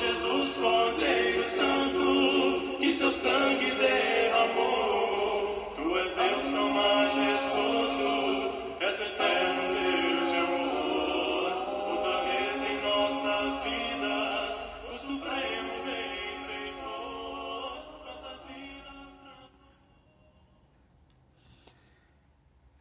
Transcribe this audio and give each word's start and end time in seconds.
Jesus, 0.00 0.56
Cordeiro 0.56 1.44
Santo, 1.44 2.78
que 2.78 2.94
seu 2.94 3.12
sangue 3.12 3.70
derramou. 3.72 4.69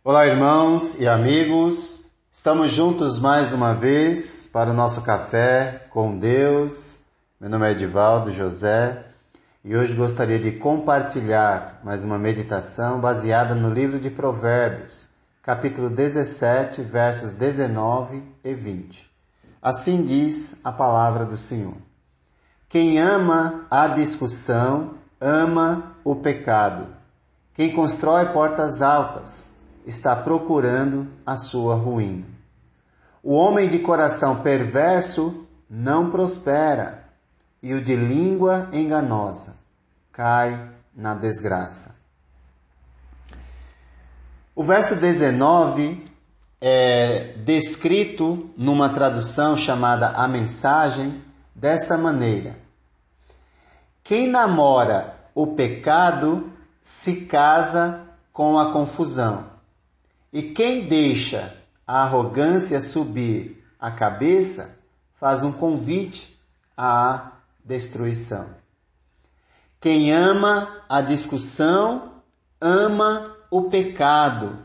Olá, 0.09 0.25
irmãos 0.25 0.99
e 0.99 1.07
amigos. 1.07 2.09
Estamos 2.31 2.71
juntos 2.71 3.19
mais 3.19 3.53
uma 3.53 3.75
vez 3.75 4.49
para 4.51 4.71
o 4.71 4.73
nosso 4.73 5.03
café 5.03 5.85
com 5.91 6.17
Deus. 6.17 7.01
Meu 7.39 7.47
nome 7.47 7.67
é 7.67 7.73
Edivaldo 7.73 8.31
José 8.31 9.05
e 9.63 9.77
hoje 9.77 9.93
gostaria 9.93 10.39
de 10.39 10.53
compartilhar 10.53 11.79
mais 11.83 12.03
uma 12.03 12.17
meditação 12.17 12.99
baseada 12.99 13.53
no 13.53 13.71
livro 13.71 13.99
de 13.99 14.09
Provérbios, 14.09 15.07
capítulo 15.43 15.91
17, 15.91 16.81
versos 16.81 17.33
19 17.33 18.23
e 18.43 18.55
20. 18.55 19.07
Assim 19.61 20.01
diz 20.03 20.59
a 20.63 20.71
palavra 20.71 21.23
do 21.23 21.37
Senhor. 21.37 21.77
Quem 22.67 22.99
ama 22.99 23.67
a 23.69 23.87
discussão, 23.87 24.95
ama 25.21 25.95
o 26.03 26.15
pecado. 26.15 26.87
Quem 27.53 27.71
constrói 27.71 28.25
portas 28.29 28.81
altas, 28.81 29.48
está 29.85 30.15
procurando 30.15 31.07
a 31.25 31.37
sua 31.37 31.75
ruína. 31.75 32.25
O 33.23 33.33
homem 33.33 33.67
de 33.67 33.79
coração 33.79 34.41
perverso 34.41 35.45
não 35.69 36.09
prospera, 36.09 37.05
e 37.61 37.73
o 37.73 37.81
de 37.81 37.95
língua 37.95 38.69
enganosa 38.71 39.57
cai 40.11 40.71
na 40.95 41.13
desgraça. 41.13 41.95
O 44.55 44.63
verso 44.63 44.95
19 44.95 46.03
é 46.61 47.35
descrito 47.45 48.49
numa 48.57 48.89
tradução 48.89 49.55
chamada 49.55 50.09
A 50.09 50.27
Mensagem 50.27 51.23
desta 51.55 51.97
maneira: 51.97 52.57
Quem 54.03 54.27
namora 54.27 55.15
o 55.33 55.47
pecado 55.47 56.51
se 56.81 57.25
casa 57.25 58.01
com 58.33 58.57
a 58.59 58.73
confusão, 58.73 59.45
e 60.31 60.41
quem 60.41 60.87
deixa 60.87 61.55
a 61.85 62.03
arrogância 62.03 62.79
subir 62.81 63.63
a 63.79 63.91
cabeça 63.91 64.79
faz 65.19 65.43
um 65.43 65.51
convite 65.51 66.39
à 66.77 67.33
destruição. 67.63 68.55
Quem 69.81 70.11
ama 70.13 70.83
a 70.87 71.01
discussão 71.01 72.21
ama 72.59 73.35
o 73.49 73.63
pecado. 73.63 74.59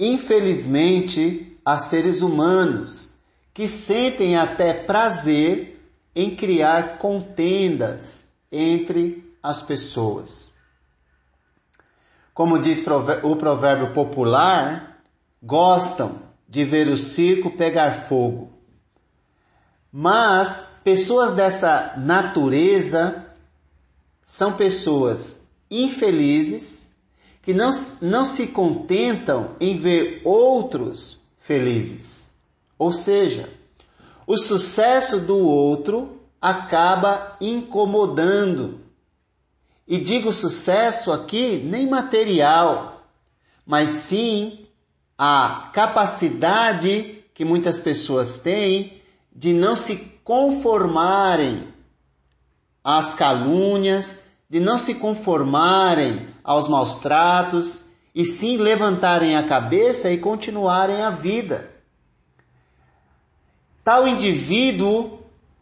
Infelizmente, 0.00 1.56
há 1.64 1.78
seres 1.78 2.20
humanos 2.20 3.10
que 3.54 3.68
sentem 3.68 4.36
até 4.36 4.72
prazer 4.72 5.80
em 6.14 6.34
criar 6.34 6.98
contendas 6.98 8.32
entre 8.50 9.32
as 9.42 9.62
pessoas. 9.62 10.51
Como 12.34 12.58
diz 12.58 12.82
o 13.22 13.36
provérbio 13.36 13.92
popular, 13.92 15.02
gostam 15.42 16.22
de 16.48 16.64
ver 16.64 16.88
o 16.88 16.96
circo 16.96 17.50
pegar 17.50 18.06
fogo. 18.06 18.52
Mas 19.90 20.78
pessoas 20.82 21.34
dessa 21.34 21.94
natureza 21.98 23.26
são 24.24 24.54
pessoas 24.54 25.48
infelizes 25.70 26.96
que 27.42 27.52
não, 27.52 27.70
não 28.00 28.24
se 28.24 28.46
contentam 28.46 29.56
em 29.60 29.76
ver 29.76 30.22
outros 30.24 31.20
felizes. 31.38 32.34
Ou 32.78 32.92
seja, 32.92 33.50
o 34.26 34.38
sucesso 34.38 35.20
do 35.20 35.38
outro 35.38 36.20
acaba 36.40 37.36
incomodando. 37.40 38.80
E 39.86 39.98
digo 39.98 40.32
sucesso 40.32 41.12
aqui 41.12 41.62
nem 41.64 41.88
material, 41.88 43.04
mas 43.66 43.88
sim 43.88 44.66
a 45.18 45.70
capacidade 45.72 47.24
que 47.34 47.44
muitas 47.44 47.80
pessoas 47.80 48.38
têm 48.38 49.02
de 49.34 49.52
não 49.52 49.74
se 49.74 49.96
conformarem 50.22 51.68
às 52.84 53.14
calúnias, 53.14 54.24
de 54.48 54.60
não 54.60 54.78
se 54.78 54.94
conformarem 54.94 56.28
aos 56.44 56.68
maus 56.68 56.98
tratos, 56.98 57.84
e 58.14 58.24
sim 58.24 58.56
levantarem 58.58 59.36
a 59.36 59.42
cabeça 59.42 60.10
e 60.10 60.18
continuarem 60.18 61.02
a 61.02 61.10
vida. 61.10 61.70
Tal 63.82 64.06
indivíduo 64.06 65.20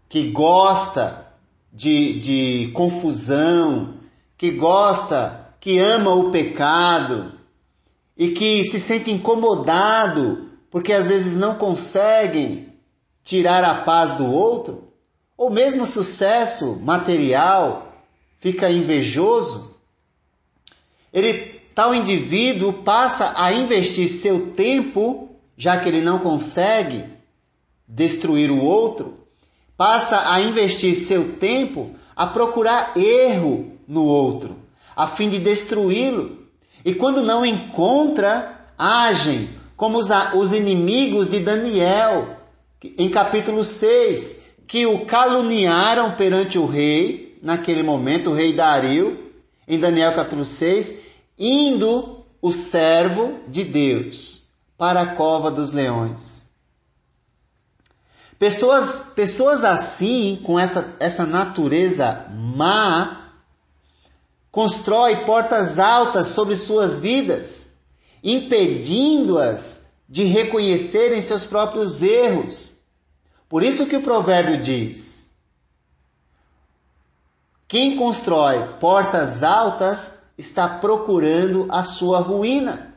que 0.09 0.31
gosta 0.31 1.33
de, 1.73 2.19
de 2.19 2.71
confusão, 2.73 4.00
que 4.41 4.51
gosta, 4.53 5.55
que 5.61 5.79
ama 5.79 6.15
o 6.15 6.31
pecado 6.31 7.35
e 8.17 8.29
que 8.31 8.65
se 8.65 8.81
sente 8.81 9.11
incomodado 9.11 10.49
porque 10.71 10.95
às 10.95 11.09
vezes 11.09 11.37
não 11.37 11.57
conseguem 11.57 12.73
tirar 13.23 13.63
a 13.63 13.83
paz 13.83 14.13
do 14.13 14.33
outro, 14.33 14.95
ou 15.37 15.51
mesmo 15.51 15.85
sucesso 15.87 16.81
material, 16.83 17.93
fica 18.39 18.71
invejoso, 18.71 19.77
ele 21.13 21.61
tal 21.75 21.95
indivíduo 21.95 22.73
passa 22.73 23.35
a 23.37 23.53
investir 23.53 24.09
seu 24.09 24.53
tempo, 24.53 25.29
já 25.55 25.79
que 25.83 25.87
ele 25.87 26.01
não 26.01 26.19
consegue 26.19 27.05
destruir 27.87 28.51
o 28.51 28.65
outro, 28.65 29.19
passa 29.77 30.33
a 30.33 30.41
investir 30.41 30.97
seu 30.97 31.35
tempo 31.35 31.95
a 32.17 32.27
procurar 32.27 32.97
erro 32.97 33.79
no 33.91 34.05
outro, 34.05 34.57
a 34.95 35.09
fim 35.09 35.29
de 35.29 35.41
destruí-lo. 35.41 36.47
E 36.85 36.95
quando 36.95 37.23
não 37.23 37.45
encontra, 37.45 38.69
agem 38.79 39.51
como 39.77 39.99
os, 39.99 40.11
os 40.37 40.53
inimigos 40.53 41.29
de 41.29 41.41
Daniel, 41.41 42.37
em 42.97 43.11
capítulo 43.11 43.65
6, 43.65 44.55
que 44.67 44.87
o 44.87 45.05
caluniaram 45.07 46.13
perante 46.13 46.57
o 46.57 46.67
rei, 46.67 47.37
naquele 47.43 47.83
momento, 47.83 48.31
o 48.31 48.35
rei 48.35 48.53
Dario, 48.53 49.33
em 49.67 49.77
Daniel 49.77 50.15
capítulo 50.15 50.45
6, 50.45 51.01
indo 51.37 52.25
o 52.41 52.53
servo 52.53 53.41
de 53.49 53.65
Deus 53.65 54.45
para 54.79 55.01
a 55.01 55.17
cova 55.17 55.51
dos 55.51 55.73
leões. 55.73 56.49
Pessoas, 58.39 59.13
pessoas 59.15 59.65
assim, 59.65 60.41
com 60.45 60.59
essa, 60.59 60.97
essa 61.01 61.27
natureza 61.27 62.27
má, 62.31 63.20
constrói 64.51 65.25
portas 65.25 65.79
altas 65.79 66.29
sobre 66.29 66.57
suas 66.57 66.99
vidas, 66.99 67.75
impedindo-as 68.23 69.87
de 70.09 70.25
reconhecerem 70.25 71.23
seus 71.23 71.45
próprios 71.45 72.03
erros. 72.03 72.79
Por 73.49 73.63
isso 73.63 73.87
que 73.87 73.97
o 73.97 74.03
provérbio 74.03 74.59
diz: 74.59 75.21
quem 77.71 77.97
constrói 77.97 78.75
portas 78.81 79.45
altas 79.45 80.25
está 80.37 80.69
procurando 80.69 81.69
a 81.71 81.85
sua 81.85 82.19
ruína, 82.19 82.97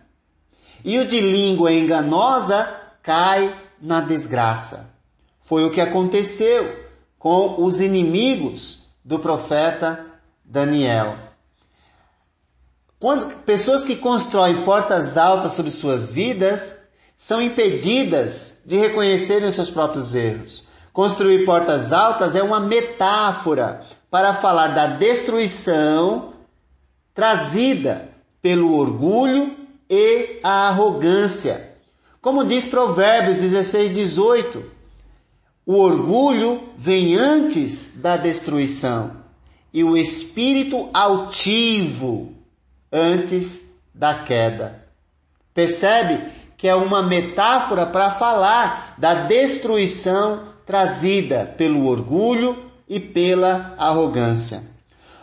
e 0.84 0.98
o 0.98 1.06
de 1.06 1.20
língua 1.20 1.72
enganosa 1.72 2.68
cai 3.04 3.54
na 3.80 4.02
desgraça. 4.02 4.90
Foi 5.40 5.64
o 5.64 5.72
que 5.72 5.80
aconteceu 5.80 6.88
com 7.20 7.64
os 7.64 7.80
inimigos 7.80 8.88
do 9.06 9.20
profeta 9.20 10.06
Daniel. 10.44 11.33
Quando 13.04 13.28
pessoas 13.40 13.84
que 13.84 13.98
constroem 13.98 14.64
portas 14.64 15.18
altas 15.18 15.52
sobre 15.52 15.72
suas 15.72 16.10
vidas 16.10 16.74
são 17.18 17.42
impedidas 17.42 18.62
de 18.66 18.78
reconhecerem 18.78 19.50
os 19.50 19.56
seus 19.56 19.70
próprios 19.70 20.16
erros. 20.16 20.70
Construir 20.94 21.44
portas 21.44 21.92
altas 21.92 22.34
é 22.34 22.42
uma 22.42 22.62
metáfora 22.62 23.82
para 24.10 24.36
falar 24.36 24.70
da 24.70 24.88
destruição 24.88 26.32
trazida 27.14 28.08
pelo 28.42 28.74
orgulho 28.74 29.54
e 29.90 30.40
a 30.42 30.70
arrogância. 30.70 31.76
Como 32.22 32.46
diz 32.46 32.64
Provérbios 32.64 33.36
16, 33.36 33.94
18, 33.96 34.64
o 35.66 35.76
orgulho 35.76 36.70
vem 36.78 37.18
antes 37.18 37.98
da 37.98 38.16
destruição 38.16 39.12
e 39.74 39.84
o 39.84 39.98
espírito 39.98 40.90
altivo 40.94 42.33
antes 42.94 43.80
da 43.94 44.14
queda. 44.14 44.84
Percebe 45.54 46.22
que 46.56 46.68
é 46.68 46.76
uma 46.76 47.02
metáfora 47.02 47.86
para 47.86 48.12
falar 48.12 48.94
da 48.98 49.26
destruição 49.26 50.54
trazida 50.66 51.54
pelo 51.58 51.88
orgulho 51.88 52.72
e 52.88 53.00
pela 53.00 53.74
arrogância. 53.78 54.64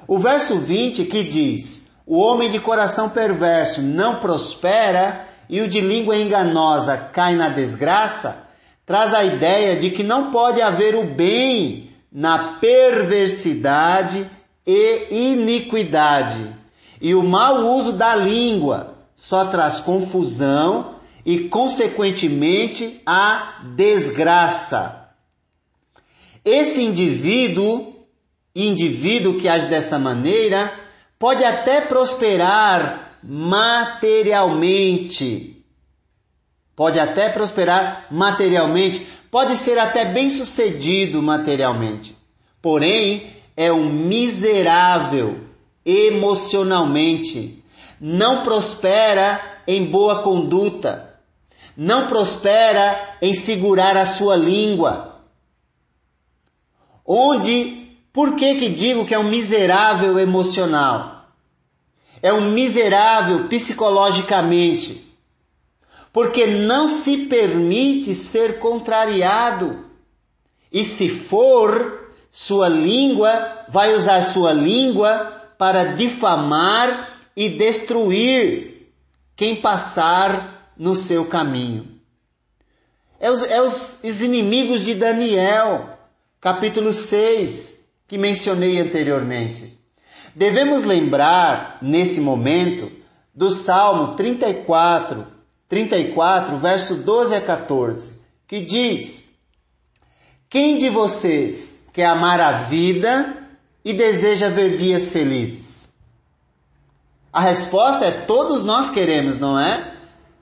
O 0.07 0.19
verso 0.19 0.59
20 0.59 1.05
que 1.05 1.23
diz: 1.23 1.97
O 2.05 2.19
homem 2.19 2.51
de 2.51 2.59
coração 2.59 3.09
perverso 3.09 3.81
não 3.81 4.17
prospera 4.17 5.29
e 5.49 5.61
o 5.61 5.69
de 5.69 5.81
língua 5.81 6.17
enganosa 6.17 6.97
cai 6.97 7.35
na 7.35 7.49
desgraça, 7.49 8.49
traz 8.85 9.15
a 9.15 9.25
ideia 9.25 9.77
de 9.77 9.91
que 9.91 10.03
não 10.03 10.31
pode 10.31 10.61
haver 10.61 10.95
o 10.95 11.05
bem 11.05 11.91
na 12.13 12.59
perversidade 12.61 14.29
e 14.67 15.33
iniquidade. 15.33 16.60
E 17.01 17.15
o 17.15 17.23
mau 17.23 17.79
uso 17.79 17.93
da 17.93 18.15
língua 18.15 18.95
só 19.15 19.47
traz 19.47 19.81
confusão 19.81 20.97
e, 21.25 21.49
consequentemente, 21.49 23.01
a 23.07 23.63
desgraça. 23.75 25.09
Esse 26.45 26.83
indivíduo, 26.83 27.95
indivíduo 28.55 29.39
que 29.39 29.49
age 29.49 29.69
dessa 29.69 29.99
maneira, 29.99 30.71
pode 31.19 31.43
até 31.45 31.81
prosperar 31.81 33.19
materialmente. 33.23 35.65
Pode 36.75 36.99
até 36.99 37.29
prosperar 37.29 38.07
materialmente, 38.11 39.07
pode 39.31 39.55
ser 39.57 39.79
até 39.79 40.07
bem 40.07 40.31
sucedido 40.31 41.23
materialmente. 41.23 42.17
Porém, 42.63 43.37
é 43.57 43.71
um 43.71 43.91
miserável 43.91 45.50
emocionalmente. 45.85 47.63
Não 48.01 48.43
prospera 48.43 49.63
em 49.67 49.85
boa 49.85 50.23
conduta. 50.23 51.19
Não 51.77 52.09
prospera 52.09 53.17
em 53.23 53.35
segurar 53.35 53.97
a 53.97 54.07
sua 54.07 54.37
língua. 54.37 55.21
Onde, 57.05 57.97
por 58.13 58.37
que 58.37 58.55
que 58.57 58.69
digo 58.69 59.07
que 59.07 59.15
é 59.15 59.19
um 59.19 59.29
miserável 59.29 60.19
emocional? 60.19 61.27
É 62.23 62.33
um 62.33 62.51
miserável 62.51 63.49
psicologicamente. 63.49 65.07
Porque 66.13 66.47
não 66.47 66.89
se 66.89 67.27
permite 67.27 68.15
ser 68.15 68.59
contrariado. 68.59 69.87
E 70.73 70.85
se 70.85 71.09
for, 71.09 72.13
sua 72.31 72.69
língua 72.69 73.65
vai 73.69 73.95
usar 73.95 74.23
sua 74.23 74.53
língua 74.53 75.40
para 75.61 75.93
difamar 75.95 77.11
e 77.37 77.51
destruir 77.51 78.95
quem 79.37 79.57
passar 79.57 80.73
no 80.75 80.97
seu 80.97 81.27
caminho. 81.27 82.01
É 83.21 83.31
os, 83.31 83.43
é 83.43 83.61
os, 83.61 84.03
os 84.03 84.23
inimigos 84.23 84.83
de 84.83 84.95
Daniel, 84.95 85.99
capítulo 86.41 86.95
6, 86.95 87.91
que 88.09 88.17
mencionei 88.17 88.81
anteriormente. 88.81 89.79
Devemos 90.35 90.83
lembrar, 90.85 91.77
nesse 91.83 92.23
momento, 92.23 92.91
do 93.35 93.51
Salmo 93.51 94.17
34, 94.17 95.27
34, 95.69 96.57
verso 96.57 96.95
12 96.95 97.35
a 97.35 97.41
14, 97.43 98.19
que 98.49 98.61
diz: 98.61 99.35
Quem 100.49 100.79
de 100.79 100.89
vocês 100.89 101.91
quer 101.93 102.07
amar 102.07 102.41
a 102.41 102.63
vida 102.63 103.40
e 103.85 103.93
deseja 103.93 104.49
ver 104.49 104.77
dias 104.77 105.11
felizes? 105.11 105.93
A 107.33 107.41
resposta 107.41 108.05
é 108.05 108.11
todos 108.11 108.65
nós 108.65 108.91
queremos, 108.91 109.39
não 109.39 109.59
é? 109.59 109.95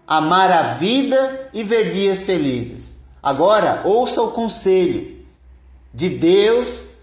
Amar 0.07 0.51
a 0.51 0.75
vida 0.75 1.51
e 1.53 1.63
ver 1.63 1.91
dias 1.91 2.25
felizes. 2.25 2.99
Agora, 3.23 3.83
ouça 3.85 4.23
o 4.23 4.31
conselho 4.31 5.27
de 5.93 6.09
Deus 6.09 6.95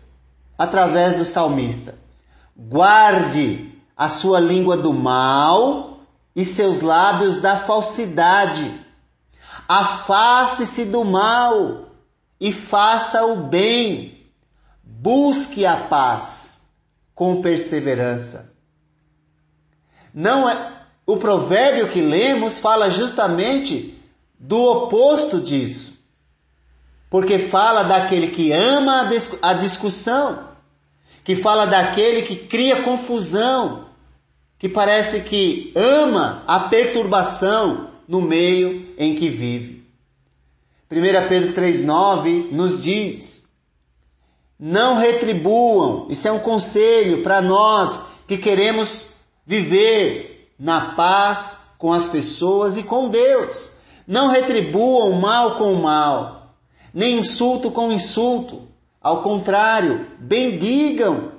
através 0.58 1.18
do 1.18 1.26
salmista. 1.26 1.96
Guarde 2.58 3.72
a 3.96 4.10
sua 4.10 4.40
língua 4.40 4.76
do 4.76 4.94
mal 4.94 6.00
e 6.36 6.44
seus 6.44 6.82
lábios 6.82 7.42
da 7.42 7.58
falsidade. 7.58 8.84
Afaste-se 9.68 10.86
do 10.86 11.06
mal 11.06 11.90
e 12.40 12.52
faça 12.52 13.26
o 13.26 13.38
bem. 13.38 14.15
Busque 14.86 15.66
a 15.66 15.78
paz 15.78 16.70
com 17.16 17.42
perseverança. 17.42 18.54
Não 20.14 20.48
é 20.48 20.74
o 21.06 21.18
provérbio 21.18 21.90
que 21.90 22.02
lemos 22.02 22.60
fala 22.60 22.90
justamente 22.90 24.00
do 24.40 24.58
oposto 24.58 25.42
disso. 25.42 25.96
Porque 27.10 27.40
fala 27.40 27.84
daquele 27.84 28.28
que 28.28 28.52
ama 28.52 29.10
a 29.42 29.54
discussão, 29.54 30.50
que 31.24 31.36
fala 31.36 31.66
daquele 31.66 32.22
que 32.22 32.36
cria 32.36 32.84
confusão, 32.84 33.86
que 34.58 34.68
parece 34.68 35.22
que 35.22 35.72
ama 35.76 36.44
a 36.48 36.62
perturbação 36.62 37.90
no 38.08 38.22
meio 38.22 38.94
em 38.98 39.16
que 39.16 39.30
vive. 39.30 39.86
1 40.92 41.28
Pedro 41.28 41.54
3,9 41.54 42.52
nos 42.52 42.82
diz: 42.82 43.45
Não 44.60 44.98
retribuam, 44.98 46.08
isso 46.10 46.28
é 46.28 46.32
um 46.32 46.40
conselho 46.40 47.24
para 47.24 47.42
nós 47.42 48.08
que 48.28 48.38
queremos 48.38 49.16
viver 49.46 50.54
na 50.58 50.96
paz 50.96 51.72
com 51.78 51.92
as 51.92 52.08
pessoas 52.08 52.78
e 52.78 52.84
com 52.84 53.10
Deus. 53.10 53.74
Não 54.08 54.30
retribuam 54.30 55.14
mal 55.14 55.58
com 55.58 55.74
mal, 55.76 56.54
nem 56.94 57.20
insulto 57.20 57.70
com 57.72 57.92
insulto. 57.92 58.64
Ao 59.02 59.22
contrário, 59.22 60.08
bendigam 60.18 61.36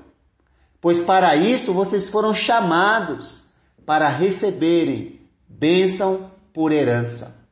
pois 0.86 1.00
para 1.00 1.34
isso 1.34 1.72
vocês 1.72 2.08
foram 2.08 2.32
chamados 2.32 3.46
para 3.84 4.08
receberem 4.08 5.20
bênção 5.48 6.30
por 6.54 6.70
herança. 6.70 7.44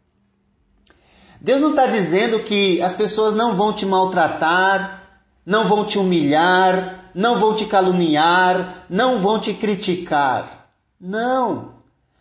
Deus 1.41 1.61
não 1.61 1.71
está 1.71 1.87
dizendo 1.87 2.39
que 2.45 2.81
as 2.81 2.95
pessoas 2.95 3.35
não 3.35 3.57
vão 3.57 3.73
te 3.73 3.85
maltratar, 3.85 5.04
não 5.45 5.69
vão 5.69 5.85
te 5.85 5.99
humilhar, 5.99 7.11
não 7.15 7.39
vão 7.39 7.55
te 7.55 7.67
caluniar, 7.67 8.85
não 8.89 9.21
vão 9.21 9.39
te 9.39 9.55
criticar. 9.55 10.71
Não. 11.01 11.75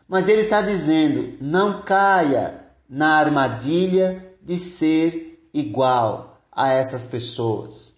Mas 0.07 0.27
Ele 0.27 0.41
está 0.43 0.61
dizendo: 0.61 1.37
não 1.41 1.81
caia 1.81 2.61
na 2.89 3.17
armadilha 3.17 4.33
de 4.41 4.59
ser 4.59 5.47
igual 5.53 6.41
a 6.51 6.71
essas 6.71 7.05
pessoas. 7.05 7.93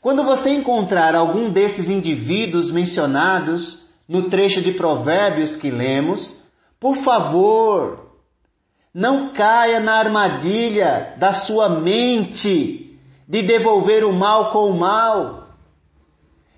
Quando 0.00 0.24
você 0.24 0.50
encontrar 0.50 1.14
algum 1.14 1.48
desses 1.50 1.88
indivíduos 1.88 2.70
mencionados 2.70 3.84
no 4.08 4.28
trecho 4.28 4.60
de 4.60 4.72
Provérbios 4.72 5.56
que 5.56 5.70
lemos, 5.70 6.42
por 6.78 6.96
favor, 6.96 8.18
não 8.92 9.28
caia 9.32 9.80
na 9.80 9.94
armadilha 9.94 11.14
da 11.18 11.32
sua 11.32 11.68
mente 11.68 12.91
de 13.32 13.42
devolver 13.42 14.04
o 14.04 14.12
mal 14.12 14.52
com 14.52 14.70
o 14.70 14.78
mal. 14.78 15.48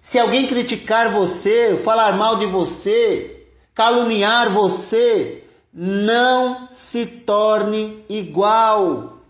Se 0.02 0.18
alguém 0.18 0.46
criticar 0.46 1.10
você, 1.10 1.80
falar 1.84 2.16
mal 2.16 2.36
de 2.36 2.44
você, 2.44 3.46
caluniar 3.72 4.52
você, 4.52 5.44
não 5.72 6.68
se 6.70 7.06
torne 7.06 8.04
igual. 8.08 9.20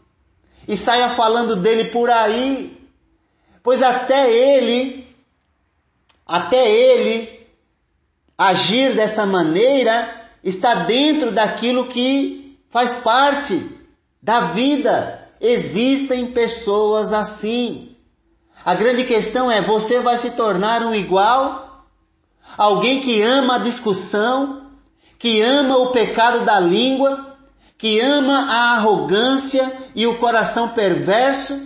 E 0.66 0.76
saia 0.76 1.10
falando 1.10 1.54
dele 1.54 1.90
por 1.90 2.10
aí 2.10 2.74
pois 3.64 3.82
até 3.82 4.30
ele, 4.30 5.08
até 6.26 6.70
ele 6.70 7.48
agir 8.36 8.94
dessa 8.94 9.24
maneira 9.24 10.28
está 10.44 10.74
dentro 10.84 11.32
daquilo 11.32 11.86
que 11.86 12.58
faz 12.68 12.96
parte 12.96 13.66
da 14.22 14.40
vida. 14.40 15.23
Existem 15.46 16.32
pessoas 16.32 17.12
assim. 17.12 17.94
A 18.64 18.72
grande 18.72 19.04
questão 19.04 19.50
é: 19.50 19.60
você 19.60 20.00
vai 20.00 20.16
se 20.16 20.30
tornar 20.30 20.80
um 20.80 20.94
igual? 20.94 21.84
Alguém 22.56 23.02
que 23.02 23.20
ama 23.20 23.56
a 23.56 23.58
discussão, 23.58 24.70
que 25.18 25.42
ama 25.42 25.76
o 25.76 25.92
pecado 25.92 26.46
da 26.46 26.58
língua, 26.58 27.36
que 27.76 28.00
ama 28.00 28.50
a 28.50 28.76
arrogância 28.76 29.70
e 29.94 30.06
o 30.06 30.16
coração 30.16 30.70
perverso? 30.70 31.60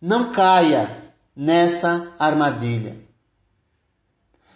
Não 0.00 0.32
caia 0.32 1.14
nessa 1.36 2.12
armadilha. 2.18 2.96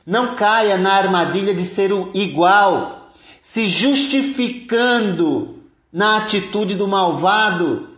Não 0.05 0.35
caia 0.35 0.77
na 0.77 0.95
armadilha 0.95 1.55
de 1.55 1.65
ser 1.65 1.93
o 1.93 2.11
igual. 2.13 3.13
se 3.41 3.69
justificando 3.69 5.58
na 5.99 6.19
atitude 6.19 6.77
do 6.77 6.87
malvado, 6.87 7.89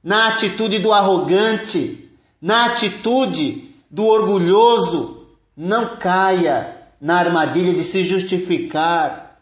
na 0.00 0.28
atitude 0.28 0.78
do 0.78 0.92
arrogante, 0.92 2.08
na 2.40 2.66
atitude 2.66 3.74
do 3.90 4.06
orgulhoso, 4.06 5.26
não 5.56 5.96
caia 5.96 6.76
na 7.00 7.16
armadilha 7.16 7.74
de 7.74 7.82
se 7.82 8.04
justificar. 8.04 9.40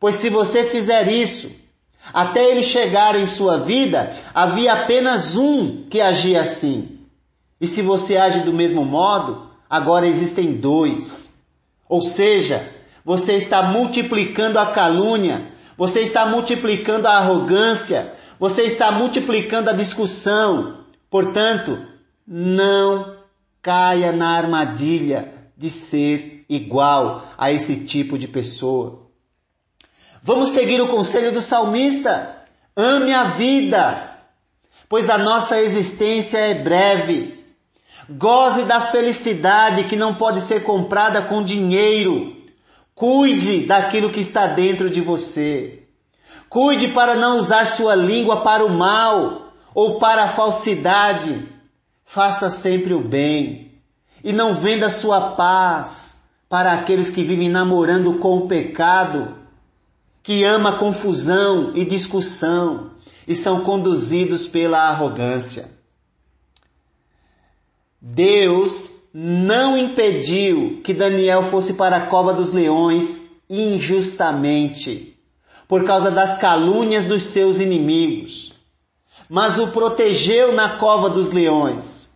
Pois 0.00 0.16
se 0.16 0.28
você 0.28 0.64
fizer 0.64 1.06
isso, 1.06 1.52
até 2.12 2.50
ele 2.50 2.64
chegar 2.64 3.14
em 3.14 3.28
sua 3.28 3.58
vida, 3.58 4.12
havia 4.34 4.72
apenas 4.72 5.36
um 5.36 5.84
que 5.88 6.00
agia 6.00 6.40
assim. 6.40 6.98
E 7.60 7.68
se 7.68 7.80
você 7.80 8.16
age 8.16 8.40
do 8.40 8.52
mesmo 8.52 8.84
modo, 8.84 9.46
agora 9.70 10.04
existem 10.04 10.54
dois. 10.54 11.44
Ou 11.88 12.02
seja, 12.02 12.68
você 13.04 13.34
está 13.34 13.62
multiplicando 13.62 14.58
a 14.58 14.72
calúnia, 14.72 15.56
você 15.78 16.00
está 16.00 16.26
multiplicando 16.26 17.06
a 17.06 17.18
arrogância, 17.18 18.12
você 18.36 18.62
está 18.62 18.90
multiplicando 18.90 19.70
a 19.70 19.72
discussão. 19.72 20.84
Portanto, 21.08 21.80
não 22.26 23.16
caia 23.62 24.10
na 24.10 24.30
armadilha 24.30 25.32
de 25.56 25.70
ser 25.70 26.44
igual 26.48 27.32
a 27.38 27.52
esse 27.52 27.86
tipo 27.86 28.18
de 28.18 28.26
pessoa. 28.26 29.06
Vamos 30.20 30.50
seguir 30.50 30.80
o 30.80 30.88
conselho 30.88 31.30
do 31.30 31.40
salmista. 31.40 32.36
Ame 32.76 33.14
a 33.14 33.24
vida, 33.24 34.18
pois 34.88 35.08
a 35.08 35.16
nossa 35.16 35.60
existência 35.60 36.38
é 36.38 36.54
breve. 36.54 37.44
Goze 38.10 38.64
da 38.64 38.80
felicidade 38.80 39.84
que 39.84 39.94
não 39.94 40.12
pode 40.12 40.40
ser 40.40 40.64
comprada 40.64 41.22
com 41.22 41.40
dinheiro. 41.40 42.36
Cuide 42.98 43.64
daquilo 43.64 44.10
que 44.10 44.18
está 44.18 44.48
dentro 44.48 44.90
de 44.90 45.00
você. 45.00 45.84
Cuide 46.48 46.88
para 46.88 47.14
não 47.14 47.38
usar 47.38 47.64
sua 47.64 47.94
língua 47.94 48.40
para 48.40 48.66
o 48.66 48.70
mal 48.70 49.52
ou 49.72 50.00
para 50.00 50.24
a 50.24 50.28
falsidade. 50.28 51.48
Faça 52.04 52.50
sempre 52.50 52.92
o 52.92 53.00
bem 53.00 53.80
e 54.24 54.32
não 54.32 54.52
venda 54.52 54.90
sua 54.90 55.36
paz 55.36 56.24
para 56.48 56.72
aqueles 56.72 57.08
que 57.08 57.22
vivem 57.22 57.48
namorando 57.48 58.14
com 58.14 58.38
o 58.38 58.48
pecado, 58.48 59.36
que 60.20 60.42
ama 60.42 60.76
confusão 60.76 61.70
e 61.76 61.84
discussão 61.84 62.90
e 63.28 63.36
são 63.36 63.62
conduzidos 63.62 64.48
pela 64.48 64.88
arrogância. 64.88 65.70
Deus 68.00 68.97
não 69.20 69.76
impediu 69.76 70.80
que 70.84 70.94
Daniel 70.94 71.50
fosse 71.50 71.74
para 71.74 71.96
a 71.96 72.06
cova 72.06 72.32
dos 72.32 72.52
leões 72.52 73.20
injustamente, 73.50 75.18
por 75.66 75.84
causa 75.84 76.08
das 76.08 76.38
calúnias 76.38 77.02
dos 77.02 77.22
seus 77.22 77.58
inimigos, 77.58 78.52
mas 79.28 79.58
o 79.58 79.72
protegeu 79.72 80.52
na 80.52 80.78
cova 80.78 81.10
dos 81.10 81.32
leões. 81.32 82.10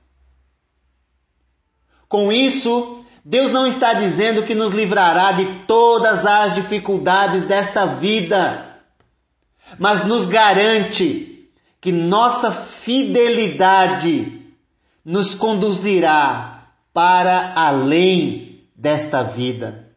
Com 2.09 2.31
isso, 2.31 3.05
Deus 3.25 3.51
não 3.51 3.67
está 3.67 3.95
dizendo 3.95 4.45
que 4.45 4.55
nos 4.55 4.71
livrará 4.71 5.33
de 5.33 5.45
todas 5.67 6.25
as 6.25 6.55
dificuldades 6.55 7.43
desta 7.43 7.85
vida, 7.85 8.79
mas 9.77 10.07
nos 10.07 10.29
garante 10.29 11.51
que 11.81 11.91
nossa 11.91 12.53
fidelidade 12.53 14.41
nos 15.05 15.35
conduzirá 15.35 16.52
para 16.93 17.55
além 17.55 18.65
desta 18.75 19.23
vida. 19.23 19.89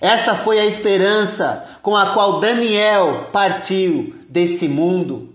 Essa 0.00 0.34
foi 0.34 0.58
a 0.58 0.66
esperança 0.66 1.78
com 1.82 1.96
a 1.96 2.14
qual 2.14 2.40
Daniel 2.40 3.28
partiu 3.32 4.14
desse 4.28 4.68
mundo. 4.68 5.34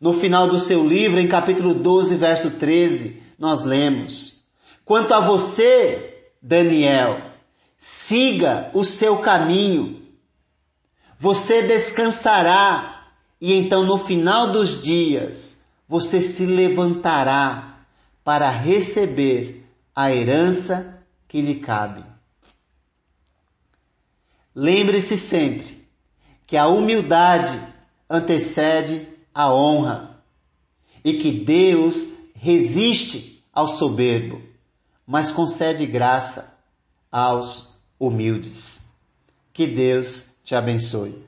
No 0.00 0.12
final 0.12 0.48
do 0.48 0.58
seu 0.58 0.86
livro, 0.86 1.20
em 1.20 1.28
capítulo 1.28 1.74
12, 1.74 2.16
verso 2.16 2.50
13, 2.50 3.22
nós 3.38 3.62
lemos: 3.62 4.42
Quanto 4.84 5.14
a 5.14 5.20
você, 5.20 6.28
Daniel, 6.42 7.20
siga 7.78 8.70
o 8.74 8.84
seu 8.84 9.18
caminho. 9.18 10.02
Você 11.18 11.62
descansará 11.62 13.06
e 13.40 13.52
então 13.52 13.84
no 13.84 13.96
final 13.98 14.52
dos 14.52 14.82
dias 14.82 15.64
você 15.88 16.20
se 16.20 16.46
levantará 16.46 17.78
para 18.24 18.50
receber 18.50 19.61
a 19.94 20.10
herança 20.12 21.04
que 21.28 21.40
lhe 21.40 21.56
cabe. 21.56 22.04
Lembre-se 24.54 25.16
sempre 25.18 25.88
que 26.46 26.56
a 26.56 26.68
humildade 26.68 27.58
antecede 28.08 29.08
a 29.34 29.52
honra 29.52 30.22
e 31.04 31.14
que 31.14 31.32
Deus 31.32 32.08
resiste 32.34 33.44
ao 33.52 33.66
soberbo, 33.66 34.42
mas 35.06 35.30
concede 35.30 35.86
graça 35.86 36.58
aos 37.10 37.74
humildes. 37.98 38.82
Que 39.52 39.66
Deus 39.66 40.26
te 40.44 40.54
abençoe. 40.54 41.26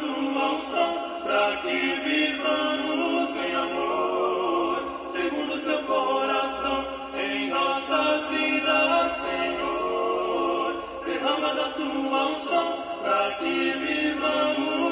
tua 0.00 0.52
unção 0.54 0.94
para 1.22 1.56
que 1.58 2.00
vivamos 2.04 3.36
em 3.36 3.54
amor, 3.54 4.82
segundo 5.06 5.54
o 5.54 5.58
seu 5.58 5.82
coração 5.84 6.84
em 7.14 7.48
nossas 7.50 8.26
vidas, 8.28 9.14
Senhor. 9.14 10.82
Derrama 11.04 11.54
da 11.54 11.68
tua 11.70 12.26
unção 12.32 12.78
para 13.02 13.32
que 13.36 13.72
vivamos 13.72 14.87